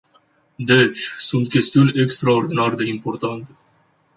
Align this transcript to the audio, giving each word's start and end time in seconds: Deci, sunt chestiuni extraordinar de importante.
Deci, 0.55 0.97
sunt 0.99 1.49
chestiuni 1.49 2.01
extraordinar 2.01 2.75
de 2.75 2.85
importante. 2.87 3.55